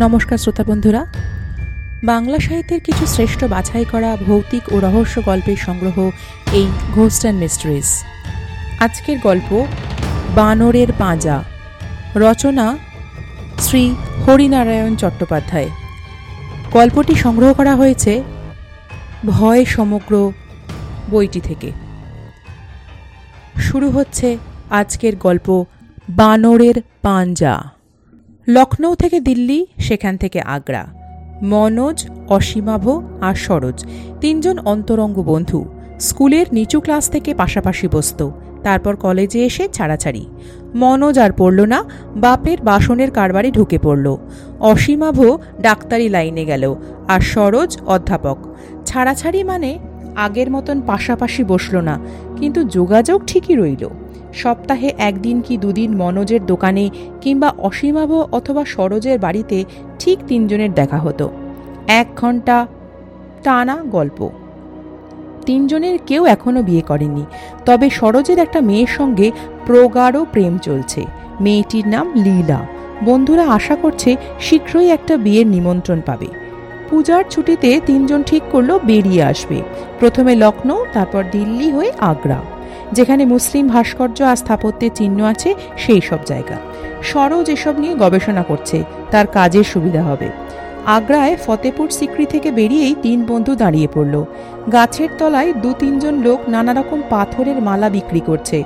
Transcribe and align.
নমস্কার 0.00 0.38
শ্রোতা 0.38 0.64
বন্ধুরা। 0.64 1.06
বাংলা 2.04 2.38
সাহিত্যের 2.38 2.80
কিছু 2.80 3.06
শ্রেষ্ঠ 3.06 3.44
বাছাই 3.44 3.84
করা 3.84 4.16
ভৌতিক 4.16 4.72
ও 4.72 4.80
রহস্য 4.80 5.22
গল্পের 5.22 5.56
সংগ্রহ 5.56 6.10
এই 6.52 6.66
ঘোস্ট 6.94 7.20
অ্যান্ড 7.22 7.40
মিস্ট্রিজ 7.40 8.04
আজকের 8.80 9.18
গল্প, 9.18 9.66
বানরের 10.34 10.86
পাঁজা। 10.98 11.44
রচনা, 12.14 12.78
শ্রী 13.58 13.94
হরিনারায়ণ 14.26 14.96
চট্টোপাধ্যায়। 14.96 15.70
গল্পটি 16.72 17.14
সংগ্রহ 17.14 17.52
করা 17.52 17.76
হয়েছে 17.76 18.22
ভয় 19.26 19.64
সমগ্র 19.64 20.32
বইটি 21.10 21.40
থেকে। 21.40 21.70
শুরু 23.60 23.90
হচ্ছে 23.90 24.38
আজকের 24.70 25.16
গল্প, 25.16 25.64
বানরের 26.10 26.74
পাঞ্জা 27.02 27.54
লখনৌ 28.46 28.94
থেকে 28.94 29.20
দিল্লি, 29.20 29.66
সেখান 29.78 30.16
থেকে 30.16 30.40
আগ্রা। 30.40 30.84
মনোজ, 31.42 31.98
অসীমাভ 32.28 32.84
আর 33.20 33.34
সরোজ, 33.34 33.84
তিনজন 34.20 34.58
অন্তরঙ্গ 34.58 35.22
বন্ধু। 35.22 35.64
স্কুলের 35.98 36.46
নিচু 36.52 36.80
ক্লাস 36.80 37.10
থেকে 37.10 37.34
পাশাপাশি 37.34 37.88
বসত। 37.88 38.30
তারপর 38.62 38.96
কলেজে 38.96 39.40
এসে 39.44 39.68
ছাড়াছাড়ি। 39.68 40.26
মনোজ 40.74 41.18
আর 41.18 41.32
পড়ল 41.32 41.60
না, 41.64 41.84
বাপের 42.16 42.58
বাসনের 42.62 43.10
কারবারে 43.10 43.50
ঢুকে 43.50 43.78
পড়ল। 43.78 44.16
অসীমাভ 44.60 45.18
ডাক্তারি 45.60 46.08
লাইনে 46.08 46.44
গেল 46.44 46.74
আর 47.08 47.20
সরোজ 47.20 47.78
অধ্যাপক। 47.86 48.38
ছাড়াছাড়ি 48.86 49.44
মানে 49.44 49.78
আগের 50.16 50.50
মতন 50.50 50.80
পাশাপাশি 50.80 51.44
বসল 51.44 51.76
না, 51.76 51.98
কিন্তু 52.36 52.64
যোগাযোগ 52.64 53.22
ঠিকই 53.26 53.54
রইল। 53.56 53.88
সপ্তাহে 54.34 54.92
একদিন 54.98 55.40
কি 55.40 55.56
দুদিন 55.56 55.96
মনোজের 55.96 56.46
দোকানে 56.46 56.90
কিংবা 57.20 57.52
অসীমাভ 57.58 58.12
অথবা 58.12 58.64
সরোজের 58.64 59.18
বাড়িতে 59.18 59.64
ঠিক 59.98 60.18
তিনজনের 60.28 60.74
দেখা 60.74 60.98
হতো। 60.98 61.30
এক 61.88 62.06
ঘণ্টা 62.16 62.66
টানা 63.42 63.76
গল্প। 63.76 64.30
তিনজনের 65.46 65.98
কেউ 66.06 66.26
এখনও 66.26 66.62
বিয়ে 66.62 66.80
করেনি। 66.80 67.24
তবে 67.66 67.90
সরোজের 67.90 68.38
একটা 68.38 68.60
মেয়ের 68.60 68.86
সঙ্গে 68.86 69.30
প্রগাঢ় 69.66 70.24
প্রেম 70.32 70.58
চলছে। 70.58 71.04
মেয়েটির 71.40 71.88
নাম 71.88 72.12
লীলা। 72.16 72.66
বন্ধুরা 73.04 73.48
আশা 73.48 73.76
করছে 73.76 74.16
শীঘ্রই 74.40 74.90
একটা 74.90 75.16
বিয়ের 75.16 75.46
নিমন্ত্রণ 75.46 76.00
পাবে। 76.06 76.26
পূজার 76.90 77.24
ছুটিতে 77.30 77.80
তিনজন 77.86 78.22
ঠিক 78.22 78.42
করল 78.52 78.78
বেরিয়ে 78.84 79.22
আসবে। 79.22 79.62
প্রথমে 79.98 80.34
লখনৌ 80.34 80.84
তারপর 80.92 81.24
দিল্লি 81.32 81.70
হয়ে 81.70 81.92
আগ্রা। 81.98 82.40
যেখানে 82.96 83.22
মুসলিম 83.34 83.64
ভাস্কর্য 83.74 84.18
আর 84.30 84.38
স্থাপত্যের 84.42 84.92
চিহ্ন 84.98 85.18
আছে, 85.32 85.50
সেই 85.82 86.02
সব 86.08 86.20
জায়গা। 86.30 86.56
সরোজ 87.10 87.46
এসব 87.56 87.74
নিয়ে 87.82 87.94
গবেষণা 88.02 88.42
করছে, 88.50 88.78
তার 89.12 89.26
কাজের 89.36 89.66
সুবিধা 89.72 90.02
হবে। 90.10 90.28
আগ্রায় 90.96 91.34
ফতেপুর 91.44 91.88
সিক্রি 91.98 92.24
থেকে 92.32 92.48
বেরিয়েই 92.58 92.94
তিন 93.04 93.18
বন্ধু 93.30 93.52
দাঁড়িয়ে 93.62 93.88
পড়ল। 93.94 94.14
গাছের 94.74 95.10
তলায় 95.18 95.50
দু 95.62 95.70
তিনজন 95.80 96.14
লোক 96.26 96.40
নানা 96.54 96.72
রকম 96.78 96.98
পাথরের 97.12 97.58
মালা 97.66 97.88
বিক্রি 97.96 98.22
করছে। 98.28 98.58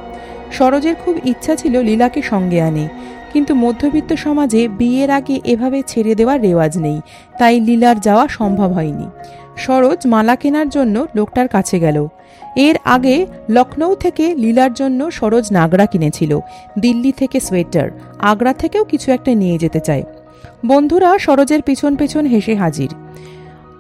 সরোজের 0.57 0.97
খুব 1.03 1.15
ইচ্ছা 1.33 1.55
ছিল 1.61 1.75
লীলাকে 1.89 2.21
সঙ্গে 2.23 2.59
আনে, 2.69 2.87
কিন্তু 3.33 3.53
মধ্যবিত্ত 3.65 4.11
সমাজে 4.25 4.63
বিয়ের 4.79 5.11
আগে 5.19 5.37
এভাবে 5.53 5.79
ছেড়ে 5.91 6.13
দেওয়ার 6.21 6.39
রেওয়াজ 6.47 6.73
নেই, 6.87 6.99
তাই 7.39 7.55
লীলার 7.67 7.97
যাওয়া 8.07 8.25
সম্ভব 8.39 8.71
হয়নি। 8.79 9.07
সরোজ 9.57 10.07
মালা 10.07 10.37
কেনার 10.37 10.69
জন্য 10.69 11.07
লোকটার 11.15 11.49
কাছে 11.49 11.79
গেল। 11.79 12.07
এর 12.57 12.77
আগে 12.85 13.27
লখনৌ 13.51 13.95
থেকে 13.95 14.35
লীলার 14.35 14.73
জন্য 14.73 15.11
সরোজ 15.11 15.53
নাগরা 15.53 15.87
কিনেছিল, 15.87 16.39
দিল্লি 16.79 17.13
থেকে 17.13 17.41
সোয়েটার, 17.41 17.91
আগ্রা 18.19 18.53
থেকেও 18.53 18.85
কিছু 18.85 19.13
একটা 19.13 19.35
নিয়ে 19.35 19.59
যেতে 19.59 19.81
চায়। 19.81 20.03
বন্ধুরা 20.67 21.19
সরোজের 21.19 21.63
পিছন 21.63 21.97
পেছন 21.97 22.27
হেসে 22.27 22.55
হাজির। 22.55 22.95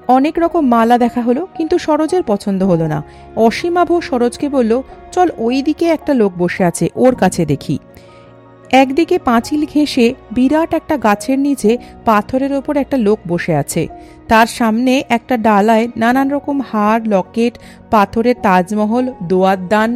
অনেক 0.08 0.38
রকম 0.38 0.66
মালা 0.66 0.98
দেখা 0.98 1.20
হলো, 1.20 1.46
কিন্তু 1.56 1.78
সরোজের 1.78 2.22
পছন্দ 2.22 2.62
হলো 2.62 2.86
না। 2.86 3.02
অসীমাভ 3.36 4.00
সরোজকে 4.00 4.48
বলল, 4.48 4.82
চল 5.12 5.30
ওই 5.38 5.62
দিকে 5.62 5.86
একটা 5.86 6.14
লোক 6.14 6.32
বসে 6.38 6.64
আছে, 6.64 6.88
ওর 6.94 7.14
কাছে 7.14 7.46
দেখি। 7.46 7.78
একদিকে 8.82 9.16
পাঁচিল 9.18 9.62
ঘেঁষে 9.74 10.06
বিরাট 10.32 10.74
একটা 10.74 10.96
গাছের 10.96 11.38
নিচে 11.38 11.70
পাথরের 12.04 12.52
ওপর 12.52 12.76
একটা 12.76 12.96
লোক 12.96 13.18
বসে 13.28 13.54
আছে। 13.54 13.82
তার 14.28 14.46
সামনে 14.46 14.92
একটা 15.08 15.36
ডালায় 15.36 15.88
নানান 15.96 16.28
রকম 16.30 16.56
হার 16.72 17.00
লকেট, 17.08 17.54
পাথরের 17.90 18.34
তাজমহল 18.42 19.06
দোয়ারদান 19.22 19.90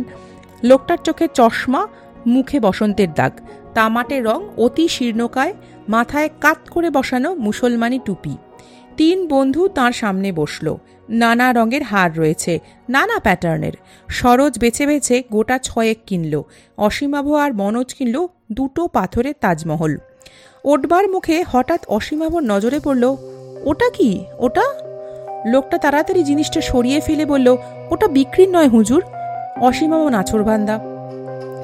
লোকটার 0.63 0.99
চোখে 1.05 1.27
চশমা, 1.35 1.83
মুখে 2.27 2.59
বসন্তের 2.61 3.11
দাগ। 3.15 3.33
তামাটে 3.75 4.17
রং 4.21 4.41
অতি 4.57 4.89
শীর্ণকায়, 4.89 5.55
মাথায় 5.89 6.29
কাত 6.41 6.59
করে 6.71 6.89
বসানো 6.91 7.35
মুসলমানি 7.47 7.99
টুপি। 8.05 8.35
তিন 8.97 9.27
বন্ধু 9.27 9.63
তার 9.69 9.93
সামনে 9.93 10.29
বসল। 10.33 10.67
নানা 11.09 11.53
রঙের 11.53 11.83
হার 11.83 12.19
রয়েছে, 12.19 12.59
নানা 12.89 13.19
প্যাটার্নের। 13.19 13.73
সরোজ 14.09 14.59
বেছে 14.59 14.87
বেছে 14.87 15.23
গোটা 15.33 15.59
ছয়েক 15.59 15.99
কিনল 16.07 16.43
অসীমাভ 16.79 17.33
আর 17.33 17.55
মনোজ 17.55 17.95
কিনল 17.95 18.27
দুটো 18.53 18.89
পাথরের 18.89 19.35
তাজমহল। 19.41 19.97
ওটবার 20.65 21.09
মুখে 21.09 21.45
হঠাৎ 21.53 21.87
অসীমাভর 21.89 22.41
নজরে 22.41 22.81
পড়ল, 22.81 23.17
ওটা 23.65 23.91
কি? 23.91 24.25
ওটা? 24.39 24.63
লোকটা 25.47 25.79
তাড়াতাড়ি 25.79 26.23
জিনিসটা 26.23 26.61
সরিয়ে 26.61 27.01
ফেলে 27.01 27.25
বলল, 27.25 27.57
ওটা 27.91 28.09
বিক্রির 28.09 28.49
নয় 28.49 28.69
হুজুর। 28.69 29.03
অসীমাভ 29.61 30.07
নাছরবান্দা 30.07 30.79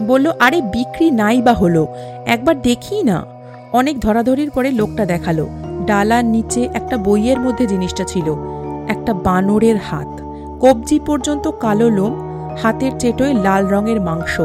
বলল, 0.06 0.30
আরে 0.40 0.62
বিক্রি 0.62 1.10
নাই 1.10 1.42
বা 1.42 1.52
হলো, 1.52 1.94
একবার 2.26 2.62
দেখি 2.62 3.02
না। 3.02 3.24
অনেক 3.72 4.00
ধরাধরির 4.00 4.50
পরে 4.50 4.70
লোকটা 4.70 5.06
দেখাল, 5.06 5.46
ডালার 5.86 6.24
নিচে 6.24 6.68
একটা 6.74 6.96
বইয়ের 6.96 7.40
মধ্যে 7.40 7.66
জিনিসটা 7.66 8.04
ছিল। 8.04 8.53
একটা 8.88 9.14
বানরের 9.14 9.76
হাত। 9.76 10.20
কবজি 10.60 11.00
পর্যন্ত 11.00 11.48
কালো 11.48 11.90
লোম, 11.90 12.28
হাতের 12.62 12.92
চেটোয় 12.98 13.34
লাল 13.34 13.68
রঙের 13.68 14.00
মাংস। 14.00 14.40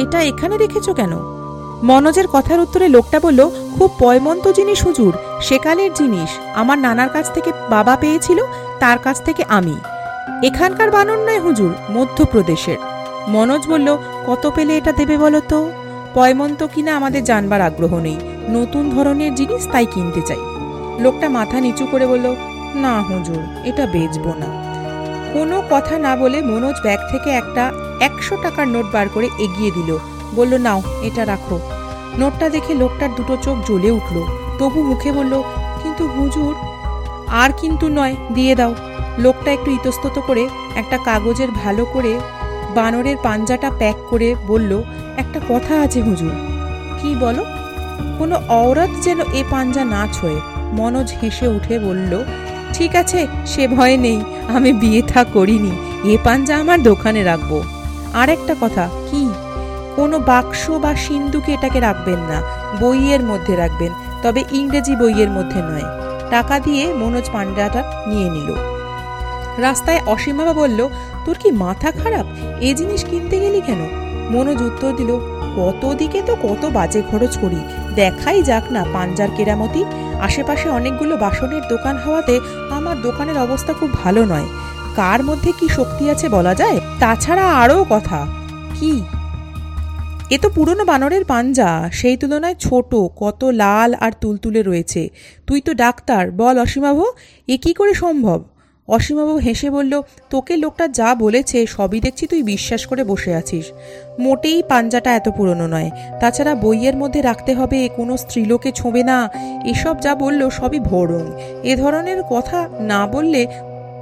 এটা 0.00 0.22
এখানে 0.22 0.56
রেখেছ 0.56 0.90
কেন? 0.90 1.12
মনোজের 1.82 2.24
কথার 2.32 2.60
উত্তরে 2.60 2.88
লোকটা 2.88 3.20
বলল, 3.20 3.50
খুব 3.78 3.90
পয়মন্ত 3.98 4.48
জিনিস 4.48 4.86
হুজুর, 4.86 5.14
সেকালের 5.40 5.94
জিনিস। 5.94 6.30
আমার 6.54 6.78
নানার 6.78 7.08
কাছ 7.08 7.32
থেকে 7.32 7.52
বাবা 7.70 7.96
পেয়েছিল, 7.96 8.38
তার 8.80 8.98
কাছ 8.98 9.22
থেকে 9.22 9.44
আমি। 9.48 9.74
এখানকার 10.44 10.90
বানর 10.90 11.18
নয় 11.18 11.40
হুজুর, 11.40 11.74
মধ্যপ্রদেশের। 11.90 12.76
মনোজ 13.28 13.68
বলল, 13.68 13.96
কত 14.26 14.52
পেলে 14.54 14.76
এটা 14.76 14.92
দেবে 14.92 15.18
বলো 15.18 15.40
তো? 15.48 15.70
পয়মন্ত 16.14 16.66
কিনা 16.74 16.96
আমাদের 16.96 17.24
জানবার 17.24 17.60
আগ্রহ 17.60 17.98
নেই। 17.98 18.16
নতুন 18.50 18.90
ধরনের 18.90 19.34
জিনিস 19.34 19.68
তাই 19.72 19.86
কিনতে 19.86 20.22
চাই। 20.22 20.40
লোকটা 20.98 21.28
মাথা 21.28 21.60
নিচু 21.60 21.86
করে 21.90 22.06
বলল 22.06 22.36
না, 22.76 23.02
হুজুর, 23.02 23.42
এটা 23.64 23.86
বেচবো 23.86 24.34
না। 24.34 24.48
কোনো 25.32 25.62
কথা 25.70 25.98
না 25.98 26.16
বলে 26.16 26.42
মনোজ 26.42 26.76
ব্যাগ 26.82 26.98
থেকে 27.10 27.30
একটা 27.30 27.72
একশো 28.00 28.36
টাকার 28.42 28.68
নোট 28.68 28.86
বার 28.92 29.08
করে 29.08 29.28
এগিয়ে 29.38 29.70
দিল। 29.70 29.98
বলল, 30.34 30.54
নাও, 30.56 30.82
এটা 31.02 31.24
রাখো। 31.24 31.60
নোটটা 32.18 32.48
দেখে 32.48 32.74
লোকটার 32.74 33.14
দুটো 33.14 33.36
চোখ 33.42 33.56
জ্বলে 33.66 33.90
উঠল। 33.90 34.16
তবু 34.58 34.82
মুখে 34.82 35.12
বলল, 35.12 35.42
কিন্তু 35.82 36.06
হুজুর, 36.06 36.54
আর 37.28 37.50
কিন্তু 37.60 37.88
নয়, 37.88 38.16
দিয়ে 38.34 38.54
দাও। 38.54 38.74
লোকটা 39.18 39.52
একটু 39.52 39.70
ইতস্তত 39.70 40.20
করে 40.26 40.48
একটা 40.76 40.98
কাগজের 41.04 41.50
ভালো 41.50 41.84
করে 41.84 42.20
বানরের 42.74 43.16
পাঞ্জাটা 43.22 43.70
প্যাক 43.78 43.94
করে 44.10 44.34
বলল, 44.46 44.82
একটা 45.16 45.40
কথা 45.48 45.80
আছে 45.80 46.02
হুজুর। 46.02 46.32
কি 47.02 47.14
বলো? 47.20 47.44
কোনো 48.18 48.36
অওরত 48.48 48.90
যেন 49.02 49.20
এ 49.20 49.44
পাঞ্জা 49.50 49.84
না 49.84 50.08
ছোয়ে। 50.12 50.40
মনোজ 50.72 51.12
হেসে 51.22 51.48
উঠে 51.48 51.78
বলল 51.78 52.24
ঠিক 52.78 52.96
আছে, 52.96 53.26
সে 53.46 53.68
ভয় 53.68 53.96
নেই, 53.96 54.20
আমি 54.48 54.72
বিয়ে 54.72 55.02
থা 55.02 55.24
করিনি, 55.24 55.70
এ 56.04 56.18
পাঞ্জা 56.24 56.56
আমার 56.56 56.82
দোকানে 56.82 57.24
রাখব। 57.24 57.62
আর 58.14 58.28
একটা 58.28 58.54
কথা, 58.60 58.88
কি? 59.10 59.30
কোনো 59.96 60.18
বাক্স 60.18 60.70
বা 60.70 60.96
সিন্ধুকে 60.96 61.52
এটাকে 61.52 61.80
রাখবেন 61.80 62.18
না, 62.18 62.42
বইয়ের 62.80 63.22
মধ্যে 63.22 63.56
রাখবেন, 63.56 63.92
তবে 64.22 64.44
ইংরেজি 64.52 64.96
বইয়ের 64.96 65.30
মধ্যে 65.30 65.60
নয়। 65.62 65.86
টাকা 66.30 66.58
দিয়ে 66.58 66.94
মনোজ 66.94 67.30
পান্ডাটা 67.32 68.04
নিয়ে 68.06 68.30
নিল। 68.30 68.54
রাস্তায় 69.58 70.00
অসীমাবা 70.06 70.52
বলল, 70.52 70.88
তোর 71.24 71.36
কি 71.42 71.50
মাথা 71.50 71.90
খারাপ? 71.90 72.26
এ 72.60 72.74
জিনিস 72.74 73.04
কিনতে 73.04 73.40
গেলি 73.40 73.60
কেন? 73.60 73.80
মনোজ 74.30 74.62
উত্তর 74.62 74.92
দিল 74.96 75.10
কত 75.56 75.94
দিকে 75.94 76.22
তো 76.26 76.36
কত 76.42 76.66
বাজে 76.66 77.02
খরচ 77.10 77.38
করি। 77.38 77.60
দেখাই 77.94 78.42
যাক 78.42 78.72
না 78.72 78.84
পাঞ্জার 78.92 79.28
কেরামতি। 79.36 79.84
আশেপাশে 80.20 80.68
অনেকগুলো 80.68 81.16
বাসনের 81.16 81.62
দোকান 81.68 81.96
হওয়াতে 81.96 82.40
আমার 82.70 83.02
দোকানের 83.02 83.38
অবস্থা 83.38 83.72
খুব 83.72 83.90
ভালো 83.92 84.24
নয়। 84.24 84.46
কার 84.96 85.24
মধ্যে 85.24 85.52
কি 85.60 85.68
শক্তি 85.68 86.10
আছে 86.10 86.28
বলা 86.28 86.54
যায়? 86.54 86.80
তাছাড়া 87.00 87.46
আরও 87.52 87.86
কথা। 87.90 88.26
কি? 88.74 89.02
এ 90.30 90.38
তো 90.38 90.48
পুরনো 90.50 90.84
বানরের 90.84 91.24
পাঞ্জা। 91.24 91.90
সেই 91.92 92.16
তুলনায় 92.16 92.54
ছোট, 92.54 92.94
কত 93.16 93.44
লাল 93.44 93.94
আর 93.94 94.12
তুলতুলে 94.20 94.62
রয়েছে। 94.62 95.08
তুই 95.46 95.60
তো 95.60 95.74
ডাক্তার, 95.74 96.30
বল 96.30 96.58
অসীমাভ 96.58 97.02
এ 97.48 97.56
কি 97.56 97.74
করে 97.74 97.94
সম্ভব? 97.94 98.44
অসীমাবু 98.88 99.36
হেসে 99.36 99.70
বলল, 99.70 100.02
তোকে 100.30 100.56
লোকটা 100.56 100.88
যা 100.88 101.14
বলেছে 101.14 101.66
সবই 101.66 102.00
দেখছি 102.00 102.26
তুই 102.26 102.42
বিশ্বাস 102.42 102.86
করে 102.86 103.04
বসে 103.04 103.34
আছিস। 103.34 103.64
মোটেই 104.18 104.62
পাঞ্জাটা 104.68 105.10
এত 105.14 105.28
পুরনো 105.28 105.66
নয়। 105.66 105.90
তাছাড়া 106.20 106.54
বইয়ের 106.54 106.96
মধ্যে 106.96 107.22
রাখতে 107.22 107.54
হবে, 107.54 107.88
কোনো 107.96 108.16
স্ত্রীলোকে 108.16 108.72
ছোঁবে 108.72 109.02
না। 109.02 109.30
এসব 109.64 110.00
যা 110.00 110.14
বলল 110.14 110.50
সবই 110.50 110.80
ভোরং 110.80 111.24
এ 111.62 111.76
ধরনের 111.76 112.22
কথা 112.30 112.68
না 112.80 113.06
বললে 113.06 113.46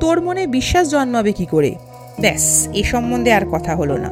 তোর 0.01 0.21
মনে 0.21 0.47
বিশ্বাস 0.47 0.91
জন্মাবে 0.91 1.33
কি 1.33 1.47
করে? 1.47 1.75
ব্যাস, 2.21 2.69
এ 2.75 2.83
সম্বন্ধে 2.83 3.33
আর 3.33 3.45
কথা 3.53 3.75
হলো 3.75 3.97
না। 3.97 4.11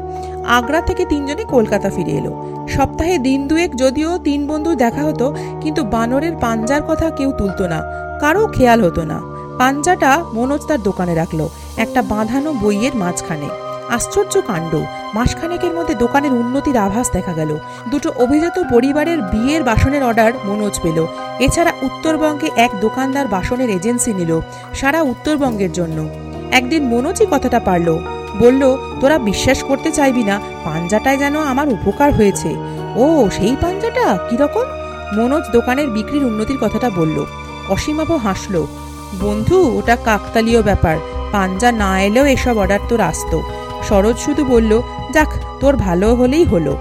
আগ্রা 0.48 0.80
থেকে 0.80 1.04
তিনজনে 1.04 1.44
কলকাতা 1.44 1.90
ফিরে 1.90 2.10
এলো। 2.10 2.32
সপ্তাহে 2.68 3.18
দিন 3.18 3.48
দুয়েক 3.48 3.76
যদিও 3.76 4.18
তিন 4.18 4.46
বন্ধু 4.46 4.74
দেখা 4.74 5.02
হতো, 5.02 5.36
কিন্তু 5.60 5.84
বানরের 5.84 6.32
পাঞ্জার 6.40 6.82
কথা 6.88 7.10
কেউ 7.10 7.32
তুলতো 7.32 7.68
না। 7.68 7.82
কারও 8.20 8.46
খেয়াল 8.46 8.84
হতো 8.84 9.02
না। 9.02 9.41
পাঞ্জাটা 9.62 10.24
মনোজ 10.32 10.62
তার 10.66 10.82
দোকানে 10.82 11.14
রাখল, 11.14 11.48
একটা 11.76 12.02
বাঁধানো 12.02 12.52
বইয়ের 12.52 12.96
মাঝখানে। 12.96 13.48
আশ্চর্য 13.88 14.40
কাণ্ড, 14.46 14.72
মাসখানেকের 15.14 15.72
মধ্যে 15.74 15.94
দোকানের 15.94 16.32
উন্নতির 16.32 16.76
আভাস 16.76 17.10
দেখা 17.12 17.32
গেল। 17.32 17.58
দুটো 17.90 18.12
অভিজাত 18.16 18.58
পরিবারের 18.70 19.18
বিয়ের 19.22 19.62
বাসনের 19.62 20.02
অর্ডার 20.04 20.32
মনোজ 20.44 20.80
পেল। 20.82 21.06
এছাড়া 21.38 21.72
উত্তরবঙ্গে 21.82 22.50
এক 22.56 22.70
দোকানদার 22.80 23.26
বাসনের 23.28 23.70
এজেন্সি 23.70 24.14
নিল, 24.14 24.40
সারা 24.74 25.02
উত্তরবঙ্গের 25.02 25.72
জন্য। 25.72 26.08
একদিন 26.52 26.82
মনোজই 26.86 27.26
কথাটা 27.30 27.60
পারল, 27.60 27.98
বলল, 28.38 28.76
তোরা 29.00 29.18
বিশ্বাস 29.18 29.64
করতে 29.64 29.92
চাইবি 29.92 30.24
না, 30.24 30.40
পাঞ্জাটায় 30.64 31.18
যেন 31.18 31.36
আমার 31.42 31.68
উপকার 31.68 32.12
হয়েছে। 32.14 32.50
ও, 32.96 33.28
সেই 33.32 33.56
পাঞ্জাটা? 33.60 34.18
কীরকম 34.30 34.66
মনোজ 35.16 35.44
দোকানের 35.52 35.88
বিক্রির 35.90 36.24
উন্নতির 36.24 36.58
কথাটা 36.60 36.90
বলল। 36.90 37.24
অসীমাভ 37.68 38.12
হাসল 38.12 38.66
বন্ধু, 39.20 39.78
ওটা 39.78 39.96
কাকতালীয় 39.96 40.62
ব্যাপার। 40.62 40.96
পাঞ্জা 41.32 41.72
না 41.72 42.02
এলেও 42.02 42.26
এসব 42.26 42.58
অর্ডার 42.58 42.78
তোর 42.88 43.00
আসতো। 43.00 43.42
সরোজ 43.88 44.16
শুধু 44.18 44.44
বলল, 44.44 44.82
যাক, 45.12 45.28
তোর 45.60 45.76
ভালো 45.76 46.14
হলেই 46.14 46.44
হলো। 46.44 46.76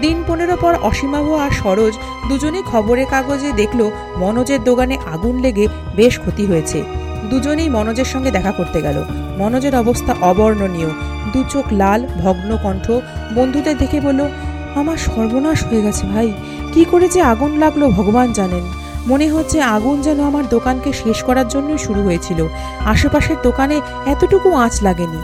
দিন 0.00 0.24
পনেরো 0.26 0.56
পর 0.56 0.74
অসীমাভ 0.82 1.32
আর 1.32 1.50
সরোজ 1.50 1.98
দুজনেই 2.28 2.62
খবরের 2.66 3.06
কাগজে 3.10 3.52
দেখল, 3.52 3.90
মনোজের 4.16 4.64
দোকানে 4.64 4.98
আগুন 5.12 5.38
লেগে 5.38 5.68
বেশ 5.96 6.18
ক্ষতি 6.18 6.46
হয়েছে। 6.46 6.82
দুজনেই 7.30 7.68
মনোজের 7.68 8.04
সঙ্গে 8.04 8.30
দেখা 8.30 8.52
করতে 8.52 8.82
গেল। 8.82 9.04
মনোজের 9.38 9.76
অবস্থা 9.76 10.14
অবর্ণনীয়। 10.20 10.88
দু 11.32 11.44
চোখ 11.50 11.64
লাল, 11.72 12.06
ভগ্ন 12.22 12.58
কণ্ঠ। 12.62 12.90
বন্ধুদের 13.34 13.78
দেখে 13.78 14.00
বলল, 14.00 14.28
আমার 14.74 14.96
সর্বনাশ 14.96 15.64
হয়ে 15.64 15.82
গেছে 15.82 16.06
ভাই। 16.06 16.32
কি 16.74 16.84
করে 16.84 17.08
যে 17.08 17.22
আগুন 17.22 17.58
লাগল, 17.58 17.86
ভগবান 17.86 18.32
জানেন। 18.32 18.85
মনে 19.06 19.30
হচ্ছে 19.30 19.60
আগুন 19.60 20.02
যেন 20.02 20.20
আমার 20.20 20.48
দোকানকে 20.48 20.92
শেষ 20.92 21.22
করার 21.22 21.48
জন্যই 21.48 21.78
শুরু 21.78 22.02
হয়েছিল। 22.02 22.46
আশেপাশের 22.84 23.36
দোকানে 23.42 23.80
এতটুকু 24.06 24.54
আঁচ 24.54 24.82
লাগেনি। 24.82 25.22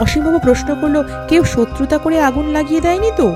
অসীমবাবু 0.00 0.38
প্রশ্ন 0.38 0.74
করল, 0.80 1.02
কেউ 1.28 1.44
শত্রুতা 1.44 1.98
করে 1.98 2.20
আগুন 2.20 2.46
লাগিয়ে 2.46 2.80
দেয়নি 2.80 3.10
তো? 3.16 3.32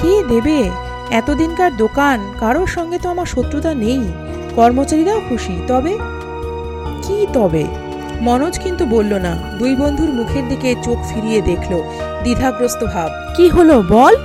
কে 0.00 0.22
দেবে? 0.28 0.70
এতদিনকার 1.10 1.76
দোকান, 1.76 2.32
কারোর 2.40 2.66
সঙ্গে 2.66 2.98
তো 2.98 3.08
আমার 3.08 3.26
শত্রুতা 3.26 3.74
নেই। 3.74 4.12
কর্মচারীরাও 4.56 5.20
খুশি, 5.28 5.60
তবে? 5.66 5.98
কি 7.02 7.26
তবে? 7.32 7.64
মনোজ 8.20 8.58
কিন্তু 8.58 8.86
বলল 8.86 9.14
না। 9.14 9.36
দুই 9.58 9.76
বন্ধুর 9.76 10.08
মুখের 10.08 10.48
দিকে 10.48 10.74
চোখ 10.82 10.98
ফিরিয়ে 11.14 11.40
দেখল 11.40 11.80
দ্বিধাগ্রস্ত 12.22 12.84
ভাব। 12.84 13.10
কি 13.36 13.48
হলো 13.48 13.82
বল? 13.88 14.16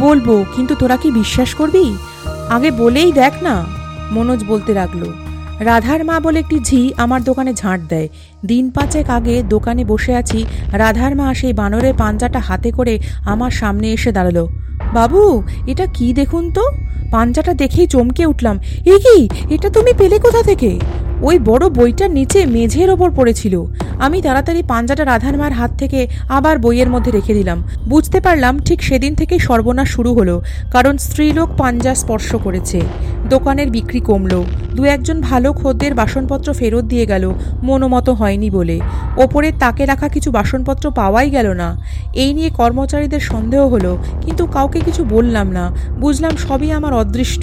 বলব, 0.00 0.44
কিন্তু 0.56 0.74
তোরা 0.74 0.96
কি 0.96 1.10
বিশ্বাস 1.10 1.54
করবি? 1.54 1.96
আগে 2.48 2.70
বলেই 2.70 3.12
দেখ 3.12 3.32
না। 3.42 3.81
মনোজ 4.14 4.40
বলতে 4.44 4.72
লাগল, 4.74 5.02
রাধার 5.60 6.00
মা 6.04 6.16
বলে 6.20 6.38
একটি 6.38 6.56
ঝি 6.60 6.80
আমার 6.96 7.20
দোকানে 7.24 7.52
ঝাঁট 7.54 7.80
দেয়। 7.88 8.08
দিন 8.46 8.64
পাঁচেক 8.70 9.06
আগে 9.10 9.34
দোকানে 9.54 9.82
বসে 9.84 10.12
আছি, 10.20 10.40
রাধার 10.72 11.12
মা 11.16 11.26
সেই 11.34 11.52
বানরের 11.52 11.94
পাঞ্জাটা 11.98 12.40
হাতে 12.48 12.70
করে 12.70 12.94
আমার 13.24 13.52
সামনে 13.60 13.86
এসে 13.92 14.10
দাঁড়াল। 14.12 14.38
বাবু, 14.94 15.22
এটা 15.66 15.84
কি 15.96 16.06
দেখুন 16.12 16.44
তো? 16.50 16.64
পাঞ্জাটা 17.10 17.52
দেখেই 17.54 17.86
চমকে 17.86 18.22
উঠলাম। 18.26 18.56
এ 18.86 18.94
কি? 19.04 19.16
এটা 19.54 19.68
তুমি 19.70 19.92
পেলে 19.98 20.16
কোথা 20.18 20.42
থেকে? 20.42 20.70
ওই 21.22 21.36
বড় 21.48 21.64
বইটার 21.68 22.10
নিচে 22.10 22.40
মেঝের 22.46 22.88
ওপর 22.90 23.08
পড়েছিল। 23.10 23.54
আমি 24.06 24.18
তাড়াতাড়ি 24.26 24.60
পাঞ্জাটা 24.72 25.04
রাধার 25.04 25.36
মার 25.40 25.52
হাত 25.52 25.70
থেকে 25.80 26.00
আবার 26.28 26.54
বইয়ের 26.58 26.88
মধ্যে 26.90 27.10
রেখে 27.10 27.34
দিলাম। 27.34 27.58
বুঝতে 27.88 28.18
পারলাম 28.20 28.54
ঠিক 28.66 28.78
সেদিন 28.82 29.12
থেকেই 29.14 29.40
সর্বনাশ 29.48 29.88
শুরু 29.88 30.10
হলো, 30.14 30.36
কারণ 30.72 30.94
স্ত্রীলোক 30.96 31.48
পাঞ্জা 31.58 31.92
স্পর্শ 31.94 32.28
করেছে। 32.44 32.78
দোকানের 33.30 33.68
বিক্রি 33.70 34.00
কমলো, 34.00 34.40
দু 34.76 34.82
একজন 34.84 35.16
ভালো 35.20 35.48
খদ্দের 35.52 35.92
বাসনপত্র 35.94 36.48
ফেরত 36.52 36.84
দিয়ে 36.84 37.06
গেল, 37.06 37.24
মনোমতো 37.62 38.12
হয়নি 38.14 38.48
বলে। 38.50 38.76
ওপরের 39.16 39.54
তাকে 39.58 39.82
রাখা 39.86 40.08
কিছু 40.08 40.28
বাসনপত্র 40.30 40.84
পাওয়াই 40.90 41.28
গেল 41.30 41.48
না। 41.52 41.68
এই 42.14 42.30
নিয়ে 42.34 42.50
কর্মচারীদের 42.50 43.22
সন্দেহ 43.30 43.62
হলো, 43.68 43.92
কিন্তু 44.24 44.42
কাউকে 44.46 44.78
কিছু 44.80 45.02
বললাম 45.04 45.46
না। 45.50 45.64
বুঝলাম 46.00 46.34
সবই 46.36 46.68
আমার 46.72 46.92
অদৃষ্ট। 46.92 47.42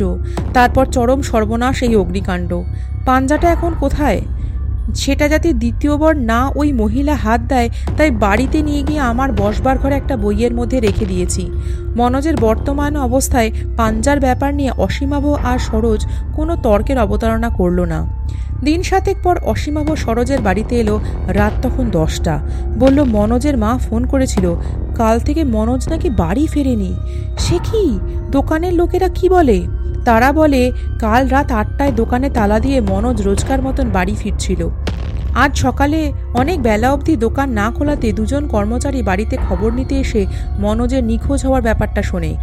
তারপর 0.54 0.86
চরম 0.96 1.20
সর্বনাশ 1.22 1.78
এই 1.84 1.94
অগ্নিকাণ্ড। 1.96 2.52
পাঞ্জাটা 3.06 3.48
এখন 3.52 3.72
কোথায়? 3.80 4.20
সেটা 4.96 5.28
যাতে 5.28 5.54
দ্বিতীয়বার 5.54 6.18
না 6.18 6.52
ওই 6.56 6.72
মহিলা 6.74 7.16
হাত 7.16 7.42
দেয়, 7.42 7.70
তাই 7.98 8.12
বাড়িতে 8.12 8.62
নিয়ে 8.62 8.84
গিয়ে 8.84 9.00
আমার 9.00 9.32
বসবার 9.32 9.78
ঘরে 9.78 9.96
একটা 9.96 10.18
বইয়ের 10.18 10.54
মধ্যে 10.54 10.80
রেখে 10.80 11.06
দিয়েছি। 11.06 11.52
মনোজের 11.96 12.36
বর্তমান 12.36 12.96
অবস্থায় 12.96 13.52
পাঞ্জার 13.78 14.20
ব্যাপার 14.20 14.54
নিয়ে 14.54 14.72
অসীমাভ 14.72 15.26
আর 15.44 15.60
সরোজ 15.60 16.06
কোনো 16.36 16.56
তর্কের 16.56 16.98
অবতারণা 16.98 17.50
করল 17.50 17.84
না। 17.86 18.20
দিন 18.64 18.84
সাতেক 18.84 19.18
পর 19.24 19.38
অসীমাভ 19.38 19.96
সরোজের 19.96 20.42
বাড়িতে 20.42 20.80
এলো 20.80 21.00
রাত 21.28 21.54
তখন 21.62 21.90
দশটা। 21.90 22.40
বলল, 22.78 23.04
মনোজের 23.04 23.58
মা 23.58 23.78
ফোন 23.78 24.06
করেছিল, 24.06 24.56
কাল 24.96 25.20
থেকে 25.20 25.44
মনোজ 25.44 25.90
নাকি 25.90 26.10
বাড়ি 26.10 26.48
ফেরেনি। 26.48 26.96
সে 27.38 27.58
কি? 27.72 28.00
দোকানের 28.32 28.74
লোকেরা 28.74 29.10
কি 29.10 29.30
বলে? 29.30 29.68
তারা 30.06 30.32
বলে, 30.32 30.72
কাল 31.00 31.28
রাত 31.28 31.52
আটটায় 31.52 31.92
দোকানে 31.92 32.30
তালা 32.30 32.60
দিয়ে 32.60 32.82
মনোজ 32.82 33.22
রোজকার 33.22 33.62
মতন 33.62 33.90
বাড়ি 33.90 34.16
ফিরছিল। 34.16 34.70
আজ 35.36 35.58
সকালে 35.58 36.14
অনেক 36.34 36.62
বেলা 36.62 36.92
অবধি 36.92 37.16
দোকান 37.16 37.50
না 37.50 37.72
খোলাতে 37.72 38.12
দুজন 38.12 38.48
কর্মচারী 38.48 39.02
বাড়িতে 39.02 39.38
খবর 39.50 39.74
নিতে 39.74 39.96
এসে 40.00 40.26
মনোজের 40.60 41.04
নিখোঁজ 41.04 41.46
হওয়ার 41.46 41.62
ব্যাপারটা 41.62 42.02
শোনে। 42.04 42.36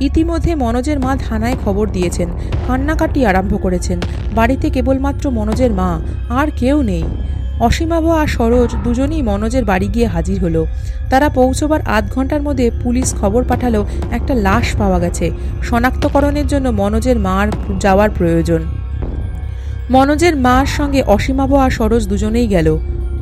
ইতিমধ্যে 0.00 0.54
মনোজের 0.54 0.98
মা 1.00 1.16
থানায় 1.16 1.56
খবর 1.64 1.88
দিয়েছেন, 1.88 2.28
কান্নাকাটি 2.66 3.26
আরম্ভ 3.26 3.62
করেছেন। 3.62 4.00
বাড়িতে 4.34 4.70
কেবলমাত্র 4.70 5.30
মনোজের 5.30 5.72
মা, 5.72 6.00
আর 6.30 6.50
কেউ 6.56 6.82
নেই। 6.82 7.04
অসীমাভ 7.60 8.08
আর 8.08 8.26
সরোজ 8.26 8.76
দুজনেই 8.84 9.22
মনোজের 9.22 9.64
বাড়ি 9.64 9.88
গিয়ে 9.88 10.06
হাজির 10.06 10.40
হলো। 10.40 10.66
তারা 11.10 11.28
পৌঁছবার 11.28 11.80
আধ 11.82 12.12
ঘণ্টার 12.12 12.42
মধ্যে 12.42 12.70
পুলিশ 12.82 13.14
খবর 13.20 13.44
পাঠালো, 13.44 13.86
একটা 14.10 14.34
লাশ 14.34 14.76
পাওয়া 14.76 14.98
গেছে। 14.98 15.30
শনাক্তকরণের 15.62 16.46
জন্য 16.46 16.68
মনোজের 16.68 17.18
মার 17.18 17.48
যাওয়ার 17.80 18.10
প্রয়োজন। 18.10 18.62
মনোজের 19.90 20.36
মার 20.36 20.66
সঙ্গে 20.66 21.02
অসীমাভ 21.02 21.54
আর 21.54 21.70
সরোজ 21.70 22.08
দুজনেই 22.08 22.46
গেল। 22.46 22.78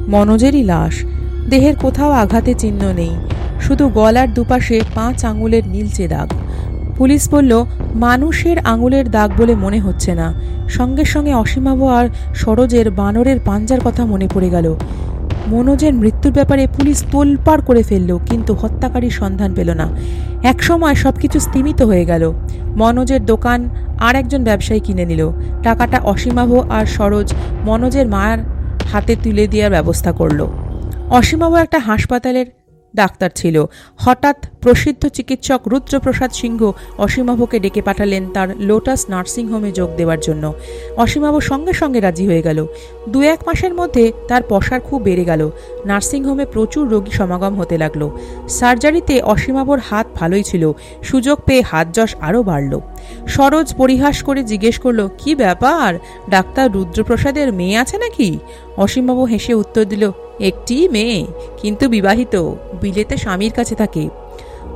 মনোজেরই 0.09 0.63
লাশ। 0.63 1.05
দেহের 1.51 1.77
কোথাও 1.77 2.11
আঘাতে 2.11 2.55
চিহ্ন 2.55 2.93
নেই। 2.93 3.11
শুধু 3.61 3.89
গলার 3.89 4.35
দুপাশে 4.35 4.81
পাঁচ 4.95 5.25
আঙুলের 5.25 5.69
নীলচে 5.69 6.09
দাগ। 6.09 6.29
পুলিশ 6.99 7.29
বলল, 7.31 7.65
মানুষের 7.95 8.59
আঙুলের 8.59 9.11
দাগ 9.11 9.31
বলে 9.39 9.55
মনে 9.55 9.81
হচ্ছে 9.81 10.15
না। 10.15 10.35
সঙ্গে 10.69 11.05
সঙ্গে 11.05 11.35
অসীমাভ 11.35 11.83
আর 11.85 12.09
সরোজের 12.35 12.91
বানরের 12.91 13.41
পাঞ্জার 13.45 13.81
কথা 13.85 14.07
মনে 14.07 14.29
পড়ে 14.35 14.51
গেল। 14.51 14.75
মনোজের 15.49 15.95
মৃত্যুর 15.95 16.33
ব্যাপারে 16.33 16.67
পুলিশ 16.67 17.05
তোলপাড় 17.11 17.63
করে 17.63 17.83
ফেলল, 17.83 18.19
কিন্তু 18.27 18.55
হত্যাকারীর 18.55 19.11
সন্ধান 19.11 19.55
পেল 19.55 19.71
না। 19.71 19.89
একসময় 20.43 20.95
সব 20.95 21.15
কিছু 21.17 21.41
স্তিমিত 21.41 21.83
হয়ে 21.83 22.05
গেল। 22.05 22.33
মনোজের 22.77 23.25
দোকান 23.27 23.69
আর 23.99 24.17
একজন 24.17 24.45
ব্যবসায়ী 24.45 24.81
কিনে 24.81 25.05
নিল। 25.05 25.31
টাকাটা 25.63 25.99
অসীমাভ 25.99 26.51
আর 26.71 26.87
সরোজ 26.87 27.35
মনোজের 27.65 28.07
মায়ের 28.09 28.39
হাতে 28.93 29.17
তুলে 29.23 29.47
দেওয়ার 29.47 29.71
ব্যবস্থা 29.71 30.13
করল। 30.13 30.47
অসীমাভ 31.11 31.55
একটা 31.55 31.79
হাসপাতালের 31.79 32.47
ডাক্তার 32.97 33.31
ছিল। 33.35 33.65
হঠাৎ 33.97 34.37
প্রসিদ্ধ 34.61 35.07
চিকিৎসক 35.09 35.61
রুদ্রপ্রসাদ 35.67 36.31
সিংহ 36.33 36.73
অসীমাভকে 36.99 37.59
ডেকে 37.59 37.83
পাঠালেন 37.83 38.31
তার 38.35 38.49
লোটাস 38.57 39.07
নার্সিংহোমে 39.11 39.73
যোগ 39.73 39.97
দেওয়ার 39.97 40.21
জন্য। 40.21 40.53
অসীমাভ 40.97 41.39
সঙ্গে 41.41 41.73
সঙ্গে 41.73 42.01
রাজি 42.01 42.27
হয়ে 42.27 42.43
গেল। 42.43 42.67
দু 43.09 43.23
এক 43.23 43.41
মাসের 43.47 43.75
মধ্যে 43.75 44.13
তার 44.29 44.43
পসার 44.49 44.81
খুব 44.81 45.03
বেড়ে 45.03 45.25
গেল। 45.25 45.51
নার্সিংহোমে 45.85 46.47
প্রচুর 46.47 46.89
রোগী 46.89 47.11
সমাগম 47.11 47.55
হতে 47.61 47.79
লাগল। 47.79 48.11
সার্জারিতে 48.49 49.23
অসীমাভর 49.23 49.79
হাত 49.79 50.07
ভালোই 50.15 50.43
ছিল। 50.43 50.73
সুযোগ 51.03 51.39
পেয়ে 51.47 51.63
হাত 51.63 51.87
যশ 51.93 52.15
আরও 52.21 52.43
বাড়ল। 52.43 52.81
সরোজ 53.27 53.75
পরিহাস 53.75 54.23
করে 54.23 54.45
জিজ্ঞেস 54.45 54.79
করল, 54.79 55.09
কি 55.19 55.35
ব্যাপার? 55.35 55.99
ডাক্তার 56.31 56.73
রুদ্রপ্রসাদের 56.73 57.53
মেয়ে 57.53 57.77
আছে 57.77 57.99
নাকি? 57.99 58.39
অসীমবাবু 58.77 59.25
হেসে 59.25 59.55
উত্তর 59.55 59.85
দিল 59.85 60.11
একটি 60.51 60.77
মেয়ে, 60.89 61.21
কিন্তু 61.61 61.85
বিবাহিত। 61.89 62.35
বিলেতে 62.83 63.15
স্বামীর 63.17 63.53
কাছে 63.53 63.75
থাকে। 63.75 64.05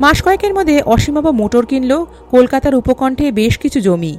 মাস 0.01 0.19
কয়েকের 0.23 0.53
মধ্যে 0.55 0.77
অসীমবাবু 0.95 1.39
মোটর 1.41 1.65
কিনল, 1.67 1.93
কলকাতার 2.31 2.75
উপকণ্ঠে 2.75 3.27
বেশ 3.33 3.55
কিছু 3.59 3.79
জমি। 3.81 4.15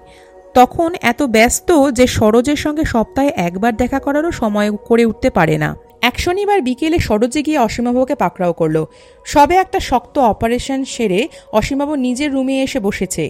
তখন 0.55 0.89
এত 1.11 1.19
ব্যস্ত 1.35 1.69
যে 1.97 2.05
সরোজের 2.17 2.59
সঙ্গে 2.65 2.83
সপ্তাহে 2.93 3.31
একবার 3.47 3.73
দেখা 3.77 3.99
করারও 3.99 4.31
সময় 4.31 4.69
করে 4.89 5.03
উঠতে 5.05 5.29
পারে 5.29 5.55
না। 5.57 5.69
এক 6.01 6.15
শনিবার 6.19 6.59
বিকেলে 6.61 6.97
সরোজে 6.99 7.41
গিয়ে 7.41 7.63
অসীমাবাবুকে 7.67 8.15
পাকড়াও 8.15 8.53
করল। 8.53 8.77
সবে 9.25 9.55
একটা 9.55 9.79
শক্ত 9.89 10.15
অপারেশন 10.33 10.79
সেরে 10.93 11.21
অসীমাবু 11.51 11.93
নিজের 12.05 12.29
রুমে 12.31 12.55
এসে 12.63 12.79
বসেছে। 12.79 13.25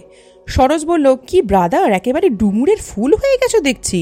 সরোজ 0.46 0.82
বলল, 0.90 1.06
কি 1.28 1.38
ব্রাদার, 1.42 1.88
একেবারে 1.92 2.28
ডুমুরের 2.40 2.80
ফুল 2.88 3.10
হয়ে 3.20 3.36
গেছো 3.42 3.58
দেখছি। 3.60 4.00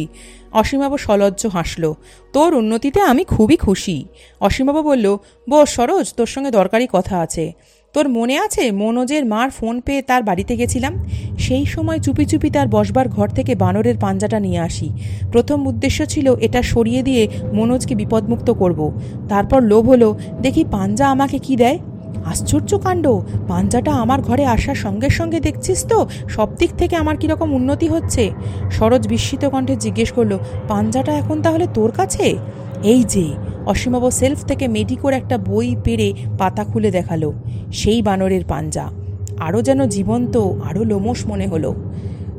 অসীমাবু 0.56 0.96
সলজ্জ 0.98 1.46
হাসল, 1.46 1.84
তোর 2.32 2.54
উন্নতিতে 2.54 3.00
আমি 3.00 3.24
খুবই 3.24 3.56
খুশি। 3.56 3.96
অসীমাবু 4.40 4.82
বলল, 4.82 5.06
বস, 5.50 5.68
সরোজ, 5.74 6.14
তোর 6.14 6.26
সঙ্গে 6.26 6.50
দরকারি 6.50 6.86
কথা 6.92 7.20
আছে। 7.20 7.52
তোর 7.94 8.08
মনে 8.08 8.38
আছে 8.38 8.70
মনোজের 8.70 9.24
মার 9.26 9.50
ফোন 9.50 9.80
পেয়ে 9.80 10.02
তার 10.02 10.22
বাড়িতে 10.22 10.56
গেছিলাম? 10.56 11.04
সেই 11.38 11.64
সময় 11.64 11.98
চুপি 11.98 12.24
চুপি 12.24 12.50
তার 12.50 12.68
বসবার 12.68 13.08
ঘর 13.08 13.28
থেকে 13.28 13.54
বানরের 13.54 13.96
পাঞ্জাটা 14.00 14.38
নিয়ে 14.40 14.58
আসি। 14.58 14.88
প্রথম 15.32 15.66
উদ্দেশ্য 15.66 15.98
ছিল 16.06 16.26
এটা 16.36 16.60
সরিয়ে 16.62 17.02
দিয়ে 17.02 17.22
মনোজকে 17.52 17.94
বিপদমুক্ত 17.94 18.50
করব। 18.50 18.80
তারপর 19.28 19.60
লোভ 19.62 19.84
হলো, 19.88 20.08
দেখি 20.42 20.64
পাঞ্জা 20.64 21.06
আমাকে 21.08 21.38
কি 21.38 21.54
দেয়? 21.56 21.78
আশ্চর্য 22.24 22.78
কাণ্ড। 22.78 23.08
পাঞ্জাটা 23.48 23.92
আমার 23.92 24.22
ঘরে 24.22 24.46
আসার 24.46 24.74
সঙ্গে 24.74 25.08
সঙ্গে 25.08 25.40
দেখছিস 25.40 25.86
তো? 25.86 26.08
সব 26.28 26.48
দিক 26.56 26.70
থেকে 26.78 26.96
আমার 26.96 27.16
কীরকম 27.16 27.52
উন্নতি 27.52 27.88
হচ্ছে। 27.88 28.30
সরোজ 28.70 29.08
বিস্মিত 29.08 29.44
কণ্ঠে 29.44 29.76
জিজ্ঞেস 29.76 30.12
করল, 30.12 30.38
পাঞ্জাটা 30.68 31.12
এখন 31.12 31.42
তাহলে 31.42 31.66
তোর 31.74 31.90
কাছে? 31.90 32.36
এই 32.82 33.02
যে, 33.02 33.32
অসীমাব 33.66 34.10
সেলফ 34.10 34.44
থেকে 34.44 34.68
মেডিকোর 34.68 35.12
একটা 35.12 35.38
বই 35.38 35.76
পেরে 35.84 36.12
পাতা 36.38 36.64
খুলে 36.64 36.90
দেখাল, 36.90 37.32
সেই 37.72 38.02
বানরের 38.02 38.44
পাঞ্জা। 38.48 38.90
আরও 39.38 39.62
যেন 39.62 39.86
জীবন্ত 39.86 40.36
আরও 40.36 40.84
লোমস 40.84 41.26
মনে 41.26 41.46
হলো। 41.46 41.74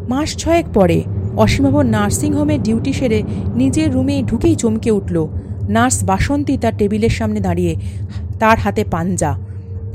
মাস 0.09 0.37
ছয়েক 0.37 0.65
পরে, 0.73 1.03
অসীমাব 1.37 1.81
নার্সিংহোমে 1.81 2.57
ডিউটি 2.57 2.93
সেরে 2.93 3.23
নিজের 3.55 3.93
রুমে 3.93 4.23
ঢুকেই 4.23 4.55
চমকে 4.55 4.91
উঠল। 4.91 5.27
নার্স 5.69 6.03
বাসন্তী 6.03 6.57
তার 6.57 6.77
টেবিলের 6.77 7.09
সামনে 7.09 7.39
দাঁড়িয়ে, 7.39 7.75
তার 8.39 8.57
হাতে 8.57 8.83
পাঞ্জা। 8.91 9.46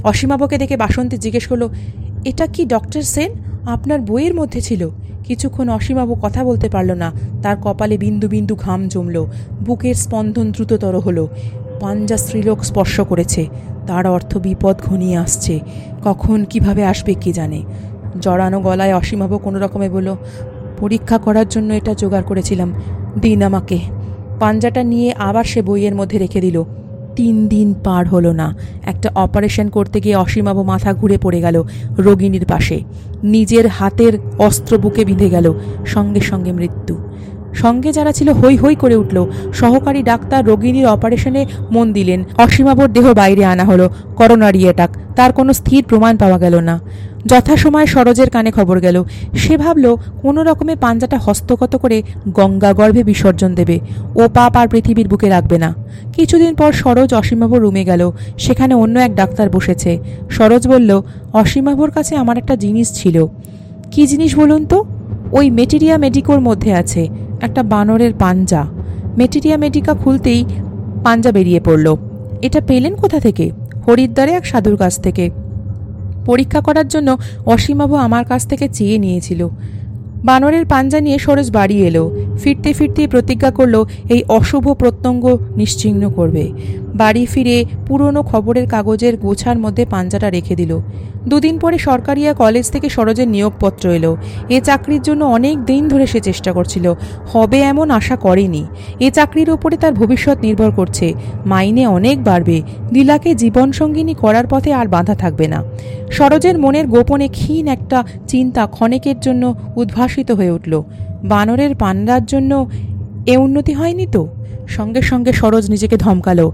অসীমাবকে 0.04 0.58
দেখে 0.58 0.76
বাসন্তী 0.76 1.16
জিজ্ঞেস 1.16 1.46
করল, 1.46 1.68
এটা 2.24 2.46
কি 2.46 2.64
ডক্টর 2.64 3.02
সেন? 3.02 3.32
আপনার 3.66 4.00
বইয়ের 4.00 4.34
মধ্যে 4.34 4.60
ছিল। 4.60 4.88
কিছুক্ষণ 5.24 5.68
অসীমাবু 5.68 6.14
কথা 6.22 6.44
বলতে 6.44 6.68
পারল 6.68 6.90
না। 6.92 7.12
তার 7.42 7.56
কপালে 7.62 7.98
বিন্দু 7.98 8.28
বিন্দু 8.28 8.54
ঘাম 8.54 8.88
জমল। 8.88 9.26
বুকের 9.66 9.94
স্পন্দন 9.94 10.52
দ্রুততর 10.52 10.98
হলো। 10.98 11.28
পাঞ্জা 11.80 12.16
স্ত্রীলোক 12.16 12.64
স্পর্শ 12.64 13.00
করেছে। 13.00 13.46
তার 13.86 14.06
অর্থ 14.06 14.38
বিপদ 14.38 14.76
ঘনিয়ে 14.82 15.16
আসছে। 15.16 15.60
কখন 16.04 16.44
কীভাবে 16.44 16.84
আসবে 16.84 17.14
কে 17.14 17.32
জানে? 17.32 17.62
জড়ানো 18.20 18.60
গলায় 18.60 18.94
অসীমাবু 18.94 19.38
কোনো 19.38 19.58
রকমে 19.58 19.88
বলল, 19.88 20.16
পরীক্ষা 20.78 21.18
করার 21.18 21.48
জন্য 21.48 21.74
এটা 21.74 21.94
জোগাড় 21.94 22.22
করেছিলাম। 22.22 22.74
দিন 23.20 23.42
আমাকে। 23.42 23.78
পাঞ্জাটা 24.40 24.82
নিয়ে 24.82 25.12
আবার 25.12 25.44
সে 25.44 25.62
বইয়ের 25.62 25.94
মধ্যে 25.94 26.18
রেখে 26.18 26.40
দিল। 26.40 26.64
তিন 27.16 27.48
দিন 27.48 27.74
পার 27.84 28.08
হলো 28.08 28.32
না। 28.32 28.56
একটা 28.82 29.10
অপারেশন 29.14 29.68
করতে 29.68 30.00
গিয়ে 30.00 30.16
অসীমাবু 30.16 30.62
মাথা 30.62 30.92
ঘুরে 30.92 31.18
পড়ে 31.18 31.40
গেল 31.40 31.62
রোগিনীর 31.98 32.46
পাশে। 32.46 32.80
নিজের 33.22 33.68
হাতের 33.68 34.12
অস্ত্র 34.38 34.78
বুকে 34.78 35.04
বিঁধে 35.04 35.30
গেল 35.30 35.54
সঙ্গে 35.86 36.20
সঙ্গে 36.20 36.52
মৃত্যু। 36.52 36.98
সঙ্গে 37.54 37.92
যারা 37.92 38.12
ছিল 38.12 38.28
হই 38.30 38.56
হই 38.56 38.74
করে 38.74 38.96
উঠল। 38.96 39.30
সহকারী 39.52 40.02
ডাক্তার 40.02 40.46
রোগিনীর 40.46 40.86
অপারেশনে 40.86 41.46
মন 41.70 41.92
দিলেন। 41.92 42.24
অসীমাবর 42.38 42.88
দেহ 42.88 43.14
বাইরে 43.14 43.44
আনা 43.44 43.64
হলো। 43.64 43.88
করোনারি 44.16 44.62
অ্যাটাক 44.62 44.90
তার 45.16 45.32
কোনো 45.32 45.52
স্থির 45.52 45.84
প্রমাণ 45.84 46.16
পাওয়া 46.16 46.38
গেল 46.38 46.60
না। 46.60 46.80
যথাসময়ে 47.26 47.86
সরোজের 47.86 48.30
কানে 48.30 48.50
খবর 48.50 48.80
গেল। 48.80 49.04
সে 49.34 49.56
ভাবল, 49.56 49.96
কোনো 50.22 50.42
রকমে 50.42 50.76
পাঞ্জাটা 50.76 51.18
হস্তগত 51.18 51.76
করে 51.76 52.02
গঙ্গা 52.28 52.72
গর্ভে 52.72 53.02
বিসর্জন 53.04 53.54
দেবে। 53.54 53.80
ও 54.16 54.28
পাপ 54.34 54.56
আর 54.56 54.68
পৃথিবীর 54.68 55.08
বুকে 55.08 55.28
রাখবে 55.28 55.58
না। 55.58 55.74
কিছুদিন 56.12 56.54
পর 56.54 56.72
সরোজ 56.72 57.14
অসীমাভর 57.14 57.60
রুমে 57.60 57.84
গেল। 57.84 58.10
সেখানে 58.38 58.74
অন্য 58.74 58.98
এক 58.98 59.14
ডাক্তার 59.14 59.50
বসেছে। 59.50 59.98
সরোজ 60.30 60.68
বলল 60.68 61.02
অসীমাভর 61.32 61.90
কাছে 61.90 62.16
আমার 62.16 62.38
একটা 62.38 62.56
জিনিস 62.56 63.02
ছিল। 63.02 63.26
কি 63.90 64.06
জিনিস 64.06 64.38
বলুন 64.38 64.66
তো? 64.66 64.84
ওই 65.32 65.50
মেটেরিয়া 65.50 65.98
মেডিকোর 65.98 66.40
মধ্যে 66.40 66.74
আছে, 66.74 67.08
একটা 67.40 67.62
বানরের 67.62 68.12
পাঞ্জা। 68.18 68.66
মেটেরিয়া 69.18 69.56
মেডিকা 69.56 69.94
খুলতেই 69.94 70.44
পাঞ্জা 71.04 71.32
বেরিয়ে 71.32 71.60
পড়ল। 71.60 71.96
এটা 72.42 72.60
পেলেন 72.66 72.94
কোথা 72.94 73.20
থেকে? 73.20 73.50
হরিদ্বারে 73.88 74.32
এক 74.32 74.46
সাধুর 74.46 74.76
কাছ 74.76 75.00
থেকে। 75.00 75.30
পরীক্ষা 76.26 76.60
করার 76.60 76.88
জন্য 76.88 77.18
অসীমাবু 77.46 77.94
আমার 77.94 78.24
কাছ 78.24 78.46
থেকে 78.46 78.68
চেয়ে 78.68 78.98
নিয়েছিল। 78.98 79.48
বানরের 80.24 80.64
পাঞ্জা 80.66 81.00
নিয়ে 81.00 81.18
সরোজ 81.18 81.50
বাড়ি 81.50 81.86
এলো। 81.86 82.16
ফিরতে 82.42 82.72
ফিরতে 82.72 83.08
প্রতিজ্ঞা 83.08 83.50
করল, 83.50 83.84
এই 84.08 84.24
অশুভ 84.28 84.72
প্রত্যঙ্গ 84.72 85.38
নিশ্চিহ্ন 85.56 86.10
করবে। 86.10 86.52
বাড়ি 86.94 87.26
ফিরে 87.26 87.64
পুরনো 87.86 88.22
খবরের 88.22 88.68
কাগজের 88.68 89.16
গোছার 89.16 89.58
মধ্যে 89.58 89.86
পাঞ্জাটা 89.86 90.30
রেখে 90.30 90.56
দিল। 90.56 90.80
দুদিন 91.28 91.58
পরে 91.58 91.78
সরকারিয়া 91.78 92.34
কলেজ 92.34 92.70
থেকে 92.70 92.88
সরোজের 92.88 93.28
নিয়োগপত্র 93.28 93.90
এলো। 93.90 94.16
এ 94.48 94.60
চাকরির 94.60 95.02
জন্য 95.02 95.24
অনেক 95.24 95.64
দিন 95.64 95.88
ধরে 95.88 96.06
সে 96.06 96.20
চেষ্টা 96.20 96.52
করছিল। 96.52 96.94
হবে 97.32 97.60
এমন 97.60 97.90
আশা 97.90 98.16
করেনি। 98.16 98.66
এ 99.00 99.10
চাকরির 99.10 99.50
ওপরে 99.50 99.76
তার 99.76 99.92
ভবিষ্যৎ 99.92 100.38
নির্ভর 100.40 100.70
করছে। 100.70 101.14
মাইনে 101.46 101.86
অনেক 101.86 102.24
বাড়বে। 102.24 102.62
লীলাকে 102.94 103.34
জীবনসঙ্গিনী 103.34 104.14
করার 104.14 104.44
পথে 104.46 104.72
আর 104.72 104.86
বাধা 104.86 105.14
থাকবে 105.14 105.48
না। 105.48 105.64
সরোজের 106.10 106.58
মনের 106.58 106.86
গোপনে 106.86 107.28
ক্ষীণ 107.28 107.68
একটা 107.68 108.04
চিন্তা 108.26 108.66
ক্ষণেকের 108.66 109.20
জন্য 109.20 109.54
উদ্ভাসিত 109.76 110.30
হয়ে 110.30 110.50
উঠল। 110.50 110.82
বানরের 111.24 111.74
পান্ডার 111.74 112.26
জন্য 112.26 112.70
এ 113.26 113.36
উন্নতি 113.36 113.72
হয়নি 113.72 114.06
তো? 114.06 114.28
সঙ্গে 114.68 115.02
সঙ্গে 115.02 115.32
সরোজ 115.32 115.70
নিজেকে 115.70 115.96
ধমকালো। 115.96 116.52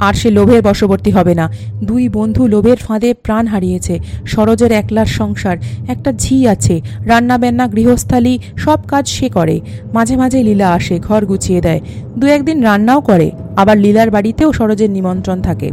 আর 0.00 0.14
সে 0.14 0.30
লোভের 0.30 0.62
বশবর্তী 0.62 1.10
হবে 1.10 1.34
না। 1.34 1.52
দুই 1.84 2.08
বন্ধু 2.08 2.46
লোভের 2.46 2.76
ফাঁদে 2.76 3.14
প্রাণ 3.14 3.46
হারিয়েছে। 3.46 3.98
সরোজের 4.26 4.72
একলার 4.72 5.06
সংসার, 5.06 5.56
একটা 5.88 6.12
ঝি 6.12 6.48
আছে। 6.48 6.80
রান্না 7.04 7.38
বান্না 7.38 7.66
গৃহস্থালী, 7.66 8.38
সব 8.56 8.78
কাজ 8.88 9.08
সে 9.08 9.28
করে। 9.28 9.60
মাঝে 9.94 10.16
মাঝে 10.16 10.42
লীলা 10.42 10.72
আসে, 10.72 10.98
ঘর 10.98 11.26
গুছিয়ে 11.26 11.60
দেয়। 11.60 11.80
দু 12.18 12.26
একদিন 12.26 12.62
রান্নাও 12.62 13.00
করে, 13.00 13.30
আবার 13.56 13.78
লীলার 13.78 14.10
বাড়িতেও 14.10 14.52
সরোজের 14.52 14.90
নিমন্ত্রণ 14.90 15.42
থাকে। 15.42 15.70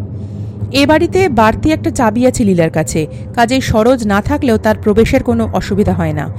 এ 0.71 0.85
বাড়িতে 0.85 1.29
বাড়তি 1.29 1.71
একটা 1.71 1.91
চাবি 1.91 2.27
আছে 2.27 2.43
লীলার 2.43 2.69
কাছে। 2.69 3.07
কাজেই 3.33 3.61
সরোজ 3.61 4.07
না 4.07 4.21
থাকলেও 4.21 4.57
তার 4.57 4.75
প্রবেশের 4.83 5.23
কোনো 5.23 5.49
অসুবিধা 5.53 5.93
হয় 5.93 6.13
না। 6.13 6.29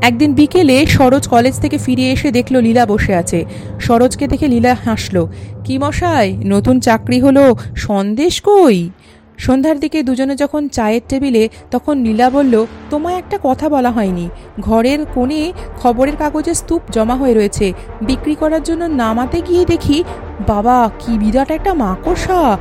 একদিন 0.00 0.34
বিকেলে 0.34 0.86
সরোজ 0.86 1.28
কলেজ 1.28 1.60
থেকে 1.60 1.78
ফিরে 1.78 2.10
এসে 2.10 2.30
দেখল 2.30 2.56
লীলা 2.56 2.86
বসে 2.86 3.14
আছে। 3.14 3.44
সরোজকে 3.80 4.26
দেখে 4.26 4.48
লীলা 4.48 4.76
হাসলো। 4.84 5.28
কি 5.64 5.78
মশাই, 5.78 6.36
নতুন 6.44 6.80
চাকরি 6.80 7.20
হলো? 7.20 7.56
সন্দেশ 7.76 8.40
কই? 8.40 8.90
সন্ধ্যার 9.38 9.80
দিকে 9.80 10.02
দুজনে 10.02 10.36
যখন 10.36 10.68
চায়ের 10.68 11.00
টেবিলে, 11.08 11.48
তখন 11.70 12.02
লীলা 12.02 12.30
বলল, 12.30 12.66
তোমায় 12.90 13.16
একটা 13.16 13.38
কথা 13.42 13.68
বলা 13.68 13.90
হয়নি। 13.90 14.28
ঘরের 14.60 15.06
কোণে 15.14 15.52
খবরের 15.78 16.16
কাগজে 16.16 16.54
স্তূপ 16.54 16.82
জমা 16.92 17.14
হয়ে 17.14 17.34
রয়েছে। 17.34 17.72
বিক্রি 18.02 18.34
করার 18.34 18.62
জন্য 18.62 18.84
নামাতে 18.84 19.40
গিয়ে 19.40 19.64
দেখি, 19.64 20.04
বাবা, 20.46 20.90
কি 20.98 21.18
বিরাট 21.18 21.50
একটা 21.50 21.74
মাকড়সা! 21.74 22.58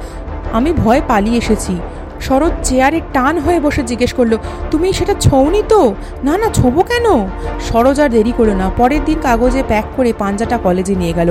আমি 0.53 0.73
ভয় 0.73 1.01
পালিয়ে 1.07 1.37
এসেছি। 1.37 1.77
শরৎ 2.27 2.53
চেয়ারে 2.63 2.99
টান 3.13 3.35
হয়ে 3.39 3.59
বসে 3.59 3.81
জিজ্ঞেস 3.83 4.11
করল, 4.13 4.33
তুমি 4.71 4.87
সেটা 4.93 5.13
ছৌনি 5.25 5.61
তো? 5.69 5.81
না 6.23 6.33
না, 6.37 6.47
ছোবো 6.53 6.81
কেন? 6.81 7.05
সরোজ 7.69 7.97
আর 7.99 8.09
দেরি 8.09 8.33
করো 8.37 8.53
না। 8.53 8.67
পরের 8.77 9.01
দিন 9.05 9.17
কাগজে 9.21 9.61
প্যাক 9.67 9.87
করে 9.95 10.11
পাঞ্জাটা 10.19 10.57
কলেজে 10.57 10.95
নিয়ে 10.95 11.13
গেল। 11.13 11.29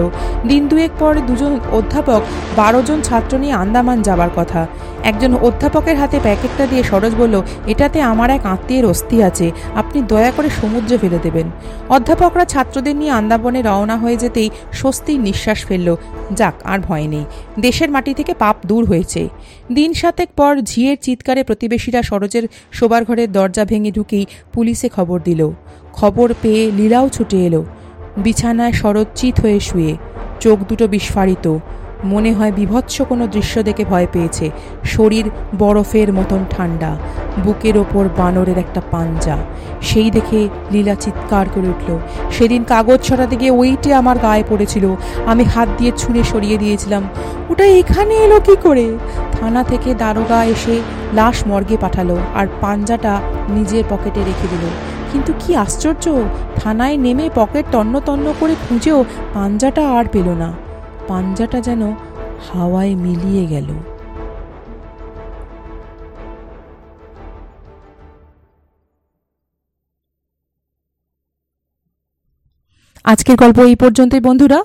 দিন 0.49 0.62
দুয়েক 0.68 0.92
পর 0.99 1.12
দুজন 1.26 1.52
অধ্যাপক, 1.72 2.20
বারো 2.56 2.80
জন 2.82 2.99
ছাত্র 3.02 3.32
নিয়ে 3.38 3.54
আন্দামান 3.62 3.99
যাবার 4.02 4.30
কথা। 4.37 4.61
একজন 5.04 5.32
অধ্যাপকের 5.42 5.96
হাতে 5.96 6.18
প্যাকেটটা 6.22 6.64
দিয়ে 6.66 6.82
সরোজ 6.82 7.12
বলল, 7.18 7.37
এটাতে 7.66 7.99
আমার 8.12 8.30
এক 8.30 8.42
আত্মীয়ের 8.46 8.87
অস্থি 8.87 9.16
আছে, 9.22 9.46
আপনি 9.75 9.99
দয়া 10.02 10.30
করে 10.37 10.49
সমুদ্রে 10.61 10.96
ফেলে 10.99 11.18
দেবেন। 11.22 11.46
অধ্যাপকরা 11.88 12.44
ছাত্রদের 12.44 12.96
নিয়ে 12.96 13.12
আন্দাবনে 13.20 13.61
রওনা 13.62 13.96
হয়ে 13.96 14.16
যেতেই 14.16 14.49
স্বস্তির 14.72 15.18
নিঃশ্বাস 15.20 15.61
ফেলল। 15.66 15.88
যাক, 16.32 16.56
আর 16.64 16.78
ভয় 16.88 17.06
নেই। 17.06 17.25
দেশের 17.61 17.90
মাটি 17.90 18.12
থেকে 18.14 18.32
পাপ 18.34 18.56
দূর 18.66 18.82
হয়েছে। 18.84 19.22
দিন 19.72 19.90
সাতেক 19.92 20.28
পর 20.37 20.52
ঝিয়ের 20.82 21.02
চিৎকারে 21.02 21.42
প্রতিবেশীরা 21.44 22.02
সরোজের 22.02 22.44
শোবার 22.72 23.04
ঘরের 23.04 23.28
দরজা 23.32 23.64
ভেঙে 23.64 23.90
ঢুকেই 23.90 24.24
পুলিশে 24.52 24.88
খবর 24.88 25.18
দিল। 25.24 25.50
খবর 25.92 26.28
পেয়ে 26.42 26.62
লীলাও 26.76 27.06
ছুটে 27.08 27.38
এলো। 27.46 27.64
বিছানায় 28.16 28.72
শরৎ 28.72 29.06
চিত 29.14 29.40
হয়ে 29.40 29.60
শুয়ে। 29.60 29.92
চোখ 30.40 30.58
দুটো 30.68 30.84
বিস্ফারিত। 30.88 31.46
মনে 32.04 32.32
হয় 32.32 32.52
বিভৎস 32.52 33.02
কোনো 33.02 33.26
দৃশ্য 33.26 33.62
দেখে 33.62 33.85
ভয় 33.85 34.06
পেয়েছে। 34.12 34.50
শরীর 34.85 35.30
বরফের 35.59 36.12
মতন 36.12 36.44
ঠান্ডা, 36.50 36.97
বুকের 37.44 37.78
ওপর 37.78 38.09
বানরের 38.16 38.59
একটা 38.59 38.80
পাঞ্জা। 38.90 39.37
সেই 39.80 40.11
দেখে 40.11 40.49
লীলা 40.73 40.94
চিৎকার 40.94 41.47
করে 41.54 41.68
উঠল, 41.68 41.99
সেদিন 42.30 42.64
কাগজ 42.64 43.00
ছড়াতে 43.02 43.37
গিয়ে 43.37 43.50
ওইটে 43.50 43.94
আমার 43.94 44.18
গায়ে 44.18 44.44
পড়েছিল। 44.49 44.94
আমি 45.26 45.44
হাত 45.44 45.68
দিয়ে 45.78 45.92
ছুঁড়ে 45.97 46.25
সরিয়ে 46.25 46.59
দিয়েছিলাম। 46.59 47.02
ওটা 47.50 47.64
এখানে 47.64 48.14
এলো 48.14 48.40
কি 48.40 48.56
করে? 48.62 48.99
থানা 49.32 49.64
থেকে 49.64 49.94
দারোগা 49.94 50.44
এসে 50.44 50.80
লাশ 51.12 51.47
মর্গে 51.47 51.76
পাঠালো 51.76 52.18
আর 52.35 52.47
পাঞ্জাটা 52.61 53.21
নিজের 53.49 53.85
পকেটে 53.90 54.21
রেখে 54.25 54.49
দিল। 54.49 54.66
কিন্তু 55.12 55.32
কি 55.38 55.56
আশ্চর্য! 55.56 56.23
থানায় 56.56 56.97
নেমে 56.97 57.30
পকেট 57.35 57.64
তন্ন 57.73 58.00
তন্ন 58.00 58.32
করে 58.40 58.54
খুঁজেও 58.68 59.04
পাঞ্জাটা 59.35 59.90
আর 59.90 60.04
পেল 60.12 60.28
না। 60.28 60.52
পাঞ্জাটা 61.09 61.61
যেন 61.61 61.82
হাওয়ায় 62.40 62.94
মিলিয়ে 62.94 63.47
গেল। 63.47 63.68
আজকের 73.04 73.37
গল্প 73.37 73.59
এই 73.59 73.76
পর্যন্তই 73.76 74.21
বন্ধুরা। 74.21 74.64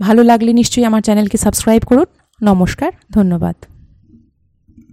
ভালো 0.00 0.22
লাগলে 0.24 0.52
নিশ্চয়ই 0.52 0.84
আমার 0.84 1.02
চ্যানেলকে 1.02 1.36
সাবস্ক্রাইব 1.36 1.82
করুন। 1.86 2.06
নমস্কার, 2.42 2.92
ধন্যবাদ। 3.10 3.56